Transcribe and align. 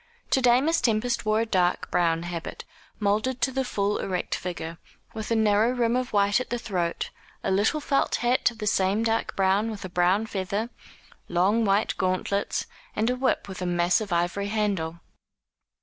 To 0.31 0.41
day 0.41 0.61
Miss 0.61 0.81
Tempest 0.81 1.27
wore 1.27 1.41
a 1.41 1.45
dark 1.45 1.91
brown 1.91 2.23
habit, 2.23 2.65
moulded 2.99 3.39
to 3.41 3.51
the 3.51 3.63
full 3.63 3.99
erect 3.99 4.33
figure, 4.33 4.79
with 5.13 5.29
a 5.29 5.35
narrow 5.35 5.73
rim 5.73 5.95
of 5.95 6.11
white 6.11 6.39
at 6.39 6.49
the 6.49 6.57
throat, 6.57 7.11
a 7.43 7.51
little 7.51 7.79
felt 7.79 8.15
hat 8.15 8.49
of 8.49 8.57
the 8.57 8.65
same 8.65 9.03
dark 9.03 9.35
brown 9.35 9.69
with 9.69 9.85
a 9.85 9.89
brown 9.89 10.25
feather, 10.25 10.71
long 11.29 11.65
white 11.65 11.93
gauntlets, 11.99 12.65
and 12.95 13.11
a 13.11 13.15
whip 13.15 13.47
with 13.47 13.61
a 13.61 13.67
massive 13.67 14.11
ivory 14.11 14.47
handle. 14.47 15.01